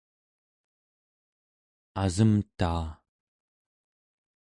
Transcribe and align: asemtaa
asemtaa 2.03 2.85